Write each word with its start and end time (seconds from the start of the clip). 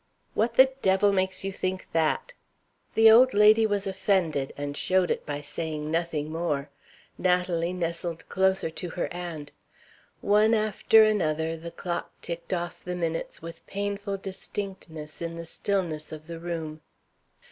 "What 0.33 0.55
the 0.55 0.71
devil 0.81 1.13
makes 1.13 1.43
you 1.43 1.51
think 1.51 1.87
that?" 1.93 2.33
The 2.95 3.11
old 3.11 3.35
lady 3.35 3.67
was 3.67 3.85
offended, 3.85 4.51
and 4.57 4.75
showed 4.75 5.11
it 5.11 5.27
by 5.27 5.41
saying 5.41 5.91
nothing 5.91 6.31
more. 6.31 6.71
Natalie 7.19 7.71
nestled 7.73 8.27
closer 8.27 8.71
to 8.71 8.89
her 8.89 9.13
aunt. 9.13 9.51
One 10.21 10.55
after 10.55 11.03
another 11.03 11.55
the 11.55 11.69
clock 11.69 12.19
ticked 12.23 12.51
off 12.51 12.83
the 12.83 12.95
minutes 12.95 13.43
with 13.43 13.63
painful 13.67 14.17
distinctness 14.17 15.21
in 15.21 15.35
the 15.35 15.45
stillness 15.45 16.11
of 16.11 16.25
the 16.25 16.39
room. 16.39 16.81